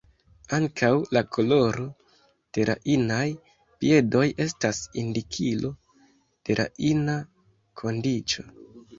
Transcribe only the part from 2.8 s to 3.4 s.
inaj